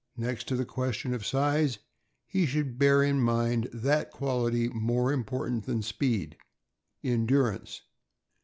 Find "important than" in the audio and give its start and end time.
5.13-5.83